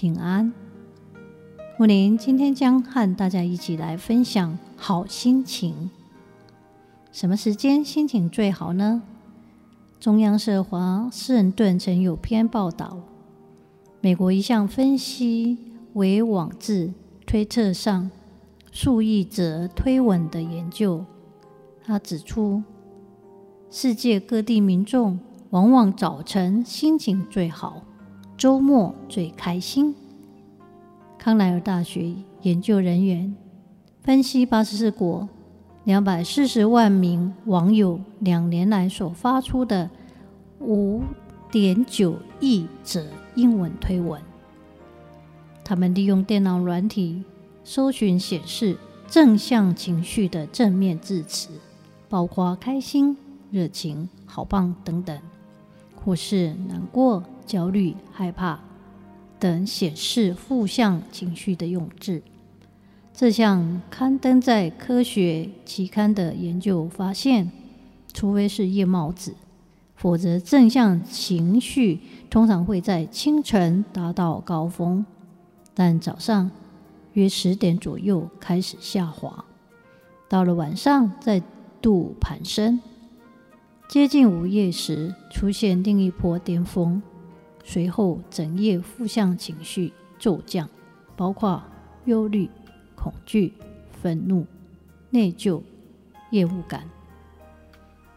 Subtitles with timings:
[0.00, 0.50] 平安。
[1.76, 5.90] 木林今天将和大家一起来分享好心情。
[7.12, 9.02] 什么时间心情最好呢？
[10.00, 12.96] 中央社华盛顿曾有篇报道，
[14.00, 15.58] 美国一项分析
[15.92, 16.94] 为网志
[17.26, 18.10] 推特上
[18.72, 21.04] 数亿则推文的研究，
[21.84, 22.62] 他指出，
[23.70, 25.20] 世界各地民众。
[25.50, 27.82] 往往早晨心情最好，
[28.40, 29.94] 周末最开心。
[31.18, 33.36] 康奈尔大学研究人员
[34.02, 35.28] 分析八十四国
[35.84, 39.90] 两百四十万名网友两年来所发出的
[40.58, 41.02] 五
[41.52, 44.18] 点九亿则英文推文，
[45.62, 47.22] 他们利用电脑软体
[47.62, 48.74] 搜寻显示
[49.06, 51.50] 正向情绪的正面字词，
[52.08, 53.14] 包括开心、
[53.50, 55.20] 热情、好棒等等。
[56.02, 58.60] 或是难过、焦虑、害怕
[59.40, 62.22] 等显示负向情绪的用字。
[63.12, 67.50] 这项刊登在科学期刊的研究发现，
[68.12, 69.34] 除非是夜猫子，
[69.96, 71.98] 否则正向情绪
[72.30, 75.04] 通常会在清晨达到高峰，
[75.74, 76.52] 但早上
[77.14, 79.44] 约十点左右开始下滑，
[80.28, 81.42] 到了晚上再
[81.82, 82.80] 度攀升。
[83.88, 87.02] 接近午夜时，出现另一波巅峰，
[87.64, 90.68] 随后整夜负向情绪骤降，
[91.16, 91.62] 包括
[92.06, 92.48] 忧虑、
[92.94, 93.52] 恐惧、
[94.02, 94.46] 愤怒、
[95.10, 95.62] 内疚、
[96.30, 96.88] 厌恶感。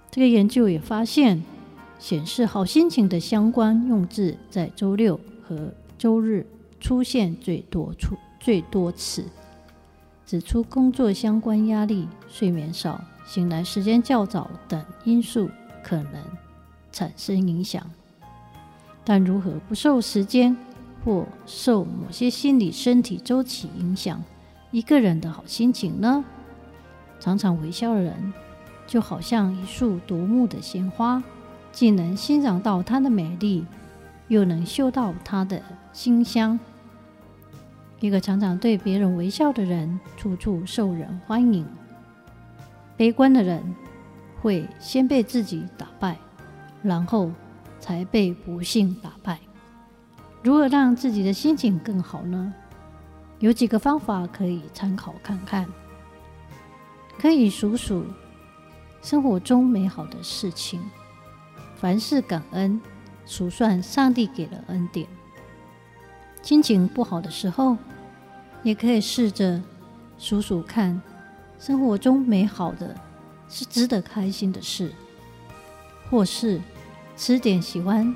[0.10, 1.44] 这个研究也发现，
[2.00, 6.46] 显示好心情的相关用字在周六和周日
[6.80, 9.26] 出现最多处最多次，
[10.26, 15.50] 指出工作相关压力、睡眠少、醒来时间较早等因素。
[15.86, 16.24] 可能
[16.94, 17.86] 产生影响，
[19.04, 20.56] 但如何不受时间
[21.04, 24.24] 或受某些心理、身体周期影响
[24.72, 26.24] 一个人的好心情呢？
[27.20, 28.34] 常常微笑的人，
[28.88, 31.24] 就好像一束夺目的鲜花，
[31.72, 33.66] 既能欣赏到它的美丽，
[34.28, 36.60] 又能嗅到它的馨香。
[38.00, 41.66] 一个常常对别人微笑的人，处处受人欢迎。
[42.98, 43.64] 悲观的人，
[44.42, 46.18] 会先被自己打败，
[46.82, 47.32] 然后
[47.84, 49.38] 才被不幸打败。
[50.42, 52.54] 如何让自己的心情更好呢？
[53.40, 55.68] 有几个方法可以参考看看。
[57.20, 58.06] 可以数数
[59.02, 60.82] 生活中美好的事情，
[61.76, 62.80] 凡事感恩，
[63.26, 65.06] 数算上帝给的恩典。
[66.42, 67.76] 心情不好的时候，
[68.64, 69.62] 也可以试着
[70.18, 71.02] 数数看
[71.60, 72.96] 生活中美好的。
[73.50, 74.92] 是值得开心的事，
[76.10, 76.60] 或是
[77.16, 78.16] 吃点喜欢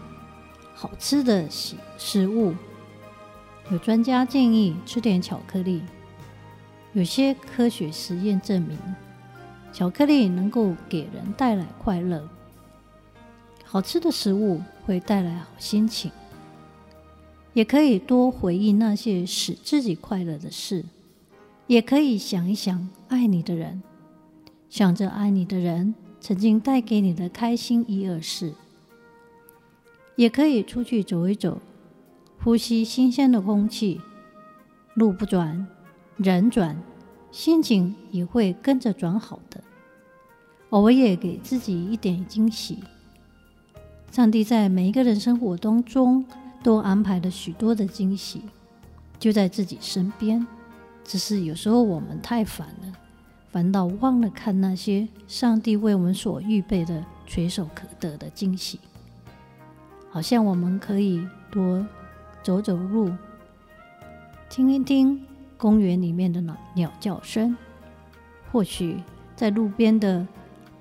[0.74, 2.54] 好吃的喜食物。
[3.72, 5.82] 有专家建议吃点巧克力，
[6.94, 8.78] 有些科学实验证明，
[9.74, 12.28] 巧克力能够给人带来快乐。
[13.66, 16.10] 好吃的食物会带来好心情，
[17.54, 20.86] 也可以多回忆那些使自己快乐的事，
[21.68, 23.84] 也可以想一想爱你的人。
[24.70, 28.54] 想着爱你的人曾经带给你的开心一二事，
[30.18, 31.62] 也可以出去走一走，
[32.44, 34.02] 呼吸新鲜的空气，
[34.96, 35.66] 路不转，
[36.18, 36.76] 人转，
[37.32, 39.64] 心情也会跟着转好的。
[40.72, 42.80] 偶尔也给自己一点惊喜。
[44.12, 46.26] 上帝在每一个人生活当中
[46.64, 48.42] 都安排了许多的惊喜，
[49.20, 50.46] 就在自己身边，
[51.04, 52.94] 只是有时候我们太烦了。
[53.52, 58.80] 烦到忘了看那些上帝为我们所预备的垂手可得的惊喜，
[60.10, 61.86] 好像我们可以多
[62.42, 63.12] 走走路，
[64.50, 65.26] 听一听
[65.58, 67.56] 公园里面的鸟鸟叫声，
[68.52, 69.02] 或许
[69.36, 70.26] 在路边的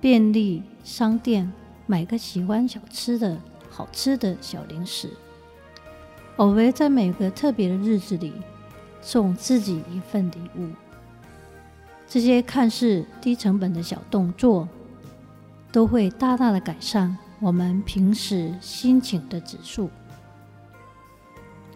[0.00, 1.52] 便利商店
[1.87, 3.37] 买个喜欢小吃的
[3.70, 5.11] 好吃的小零食，
[6.37, 8.32] 偶尔在每个特别的日子里
[9.00, 10.70] 送自己一份礼物。
[12.08, 14.69] 这些看似低成本的小动作，
[15.73, 19.91] 都会大大的改善我们平时心情的指数。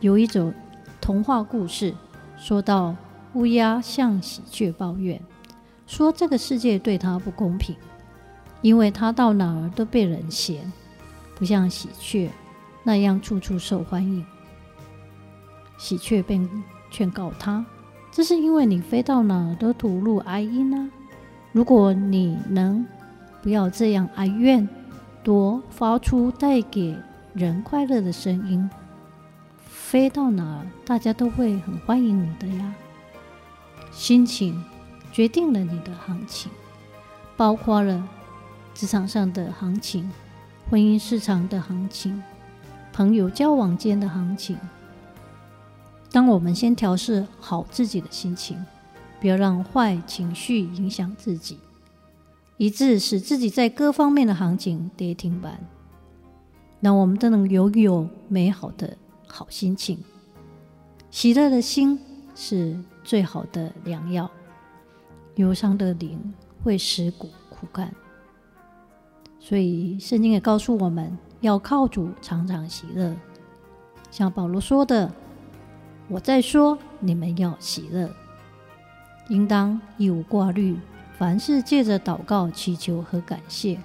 [0.01, 0.55] 有一种
[1.01, 1.95] 童话故事，
[2.39, 2.97] 说到
[3.35, 5.21] 乌鸦向喜鹊抱怨，
[5.87, 7.77] 说这个世界对它不公平，
[8.63, 10.73] 因为它到哪儿都被人嫌，
[11.37, 12.31] 不像喜鹊
[12.83, 14.25] 那样处处受欢迎。
[15.77, 16.49] 喜鹊便
[16.91, 17.65] 劝告他
[18.11, 20.91] ：“这是因为你飞到哪儿都吐露哀音啊！
[21.53, 22.87] 如果你能
[23.43, 24.67] 不要这样哀怨，
[25.23, 26.97] 多发出带给
[27.35, 28.69] 人快乐的声音。”
[29.65, 32.75] 飞到哪儿，大家都会很欢迎你的呀。
[33.91, 34.65] 心情
[35.13, 36.51] 决定了你的行情，
[37.37, 38.07] 包括了
[38.73, 40.09] 职场上的行情、
[40.71, 42.23] 婚姻市场的行情、
[42.93, 44.57] 朋友交往间的行情。
[46.13, 48.65] 当我们先调试好自己的心情，
[49.21, 51.59] 不要让坏情绪影响自己，
[52.61, 55.59] 以致使自己在各方面的行情跌停板，
[56.79, 58.99] 那我们都能拥有美好的。
[59.27, 59.97] 好心情，
[61.11, 61.99] 喜乐的心
[62.35, 64.31] 是最好的良药。
[65.37, 67.95] 忧伤的灵会使骨枯干，
[69.39, 73.17] 所以圣经也告诉我们要靠主常常喜乐。
[74.11, 75.11] 像保罗说的
[76.09, 78.11] ：“我再说，你们要喜乐，
[79.31, 80.77] 应当一无挂虑，
[81.21, 83.79] 凡是借着祷告、祈求和感谢，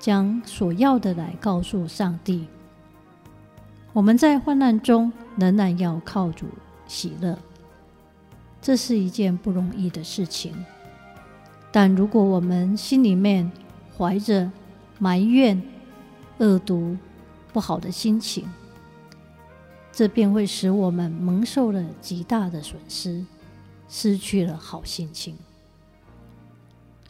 [0.00, 2.48] 将所要的来告诉上帝。”
[3.94, 6.46] 我们在患难中仍然要靠主
[6.88, 7.38] 喜乐，
[8.60, 10.52] 这是一件不容易的事情。
[11.70, 13.48] 但如果我们心里面
[13.96, 14.50] 怀着
[14.98, 15.62] 埋怨、
[16.38, 16.96] 恶毒、
[17.52, 18.44] 不好的心情，
[19.92, 23.24] 这便会使我们蒙受了极大的损失，
[23.88, 25.36] 失去了好心情。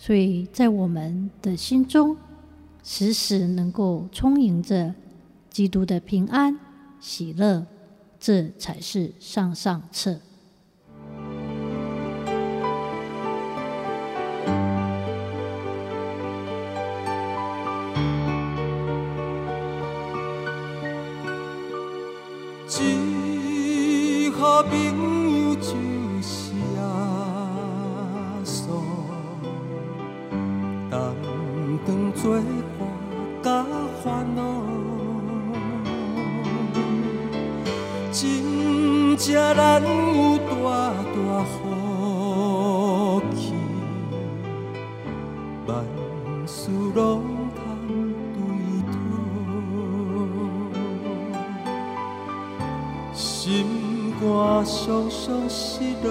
[0.08, 2.16] 所以在我们的心中，
[2.82, 4.94] 时时能够充盈着
[5.50, 6.58] 基督的平安。
[6.98, 7.66] 喜乐，
[8.18, 10.18] 这才是上上策。
[39.78, 40.50] 正难有大
[41.14, 43.54] 大福气，
[45.68, 45.70] 万
[46.46, 46.58] 事
[46.96, 47.06] 拢
[47.54, 47.56] 通
[48.34, 48.36] 对
[48.90, 48.96] 讨，
[53.14, 54.24] 心肝
[54.64, 56.06] 常常失落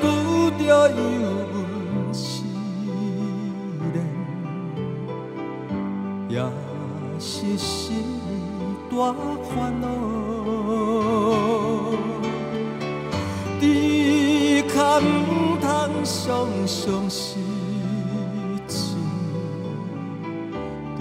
[0.00, 0.04] 拄
[0.58, 0.96] 着油
[1.52, 2.42] 温试
[3.92, 3.96] 炼，
[6.28, 6.34] 也
[7.18, 8.18] 是心。
[8.90, 9.14] 大
[9.44, 9.86] 烦恼，
[13.60, 13.62] 只
[14.68, 15.02] 可唔
[15.58, 15.64] 通
[16.04, 16.06] 常
[16.66, 17.38] 常失
[18.68, 18.74] 志，
[20.98, 21.00] 着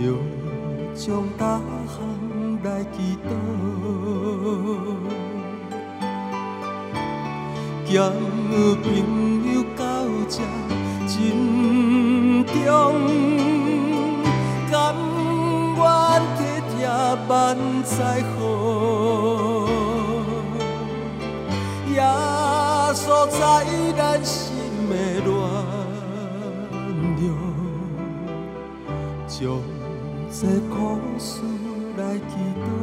[0.95, 1.97] 将大项
[2.63, 3.27] 来祈祷，
[7.91, 8.11] 交
[8.83, 8.85] 朋
[9.51, 9.83] 友到
[10.29, 10.37] 这
[11.07, 12.55] 真重，
[14.69, 14.73] 甘
[15.75, 15.79] 愿。
[17.27, 18.37] 万载好，
[21.91, 21.99] 耶
[22.93, 23.39] 稣在
[23.97, 24.55] 咱心
[24.89, 24.93] 的
[25.25, 25.27] 暖
[27.17, 27.23] 流，
[29.27, 29.37] 将
[30.31, 30.37] 这
[30.69, 30.77] 苦
[31.17, 31.41] 事
[31.97, 32.31] 来祈
[32.61, 32.78] 祷。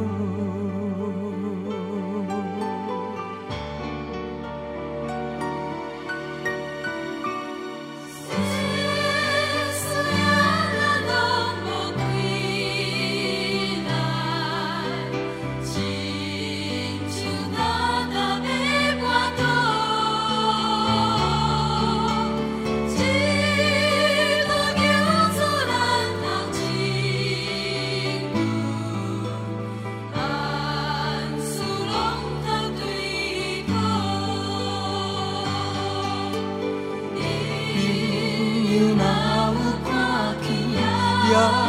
[41.29, 41.66] yeah.